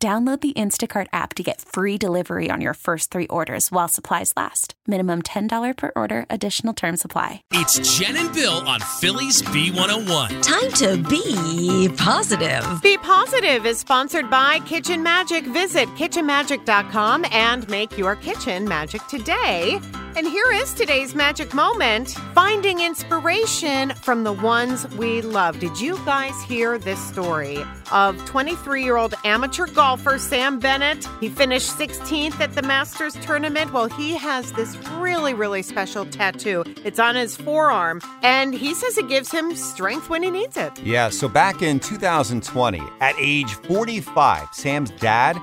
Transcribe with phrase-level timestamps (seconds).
[0.00, 4.32] Download the Instacart app to get free delivery on your first three orders while supplies
[4.36, 4.74] last.
[4.86, 7.42] Minimum $10 per order, additional term supply.
[7.50, 10.40] It's Jen and Bill on Philly's B101.
[10.40, 12.80] Time to be positive.
[12.80, 15.44] Be Positive is sponsored by Kitchen Magic.
[15.44, 19.80] Visit kitchenmagic.com and make your kitchen magic today.
[20.16, 25.58] And here is today's magic moment finding inspiration from the ones we love.
[25.60, 31.06] Did you guys hear this story of 23 year old amateur golfer Sam Bennett?
[31.20, 33.72] He finished 16th at the Masters tournament.
[33.72, 36.64] Well, he has this really, really special tattoo.
[36.84, 40.80] It's on his forearm, and he says it gives him strength when he needs it.
[40.80, 45.38] Yeah, so back in 2020, at age 45, Sam's dad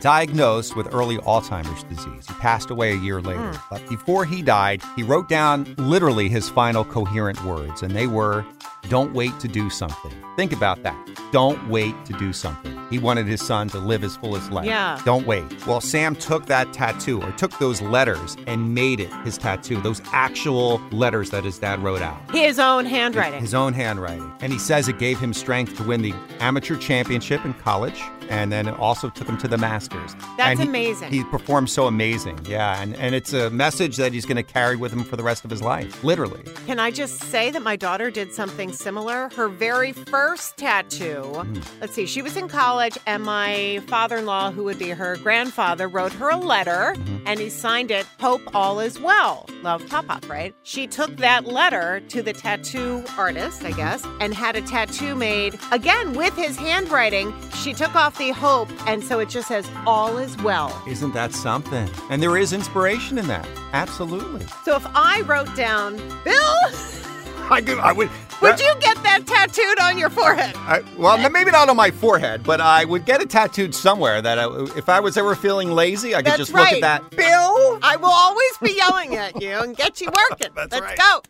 [0.00, 2.26] diagnosed with early Alzheimer's disease.
[2.26, 3.52] He passed away a year later.
[3.52, 3.58] Hmm.
[3.70, 8.44] But before he died, he wrote down literally his final coherent words, and they were,
[8.88, 10.12] Don't wait to do something.
[10.36, 10.96] Think about that.
[11.32, 12.74] Don't wait to do something.
[12.90, 14.64] He wanted his son to live his fullest life.
[14.64, 14.98] Yeah.
[15.04, 15.44] Don't wait.
[15.66, 20.00] Well, Sam took that tattoo or took those letters and made it his tattoo, those
[20.12, 23.40] actual letters that his dad wrote out His own handwriting.
[23.40, 24.32] his own handwriting.
[24.40, 28.00] And he says it gave him strength to win the amateur championship in college.
[28.28, 30.14] And then it also took him to the Masters.
[30.36, 31.12] That's he- amazing.
[31.12, 32.38] He performed so amazing.
[32.46, 32.80] Yeah.
[32.80, 35.44] And, and it's a message that he's going to carry with him for the rest
[35.44, 36.42] of his life, literally.
[36.66, 39.30] Can I just say that my daughter did something similar?
[39.34, 41.22] Her very first tattoo.
[41.34, 41.64] Mm.
[41.80, 45.16] Let's see, she was in college, and my father in law, who would be her
[45.16, 47.26] grandfather, wrote her a letter Mm-hmm.
[47.26, 49.48] and he signed it, Hope All Is Well.
[49.62, 50.54] Love Pop Pop, right?
[50.64, 55.58] She took that letter to the tattoo artist, I guess, and had a tattoo made
[55.72, 57.32] again with his handwriting.
[57.54, 60.82] She took off the hope, and so it just says, All is Well.
[60.86, 61.88] Isn't that something?
[62.10, 63.48] And there is inspiration in that.
[63.72, 64.46] Absolutely.
[64.64, 66.34] So if I wrote down, Bill,
[67.50, 68.10] I, could, I would.
[68.42, 70.54] would you get that tattooed on your forehead?
[70.56, 74.20] I, well, maybe not on my forehead, but I would get it tattooed somewhere.
[74.20, 74.46] That I,
[74.76, 76.74] if I was ever feeling lazy, I could That's just right.
[76.74, 77.16] look at that.
[77.16, 80.48] Bill, I will always be yelling at you and get you working.
[80.54, 80.98] That's Let's right.
[80.98, 81.22] go.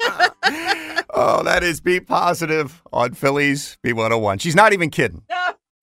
[1.16, 4.40] Oh, that is Be Positive on Philly's B101.
[4.40, 5.22] She's not even kidding.